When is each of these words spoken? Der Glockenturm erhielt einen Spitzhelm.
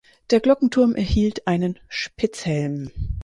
Der 0.31 0.39
Glockenturm 0.39 0.95
erhielt 0.95 1.45
einen 1.45 1.77
Spitzhelm. 1.87 2.89